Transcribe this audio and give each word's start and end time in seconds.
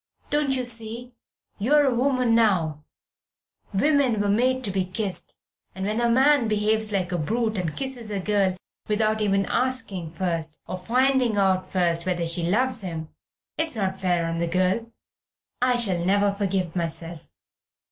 Don't 0.31 0.49
you 0.55 0.63
see 0.65 1.13
you're 1.59 1.85
a 1.85 1.93
woman 1.93 2.33
now 2.33 2.83
women 3.71 4.19
were 4.19 4.29
made 4.29 4.63
to 4.63 4.71
be 4.71 4.83
kissed, 4.83 5.37
and 5.75 5.85
when 5.85 6.01
a 6.01 6.09
man 6.09 6.47
behaves 6.47 6.91
like 6.91 7.11
a 7.11 7.19
brute 7.19 7.59
and 7.59 7.77
kisses 7.77 8.09
a 8.09 8.19
girl 8.19 8.57
without 8.87 9.21
even 9.21 9.45
asking 9.45 10.09
first, 10.09 10.59
or 10.65 10.75
finding 10.79 11.37
out 11.37 11.67
first 11.69 12.07
whether 12.07 12.25
she 12.25 12.41
loves 12.41 12.81
him, 12.81 13.09
it's 13.59 13.75
not 13.75 14.01
fair 14.01 14.25
on 14.25 14.39
the 14.39 14.47
girl. 14.47 14.91
I 15.61 15.75
shall 15.75 16.03
never 16.03 16.31
forgive 16.31 16.75
myself. 16.75 17.29